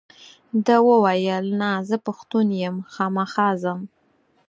[0.65, 3.79] ده وویل نه زه پښتون یم خامخا ځم.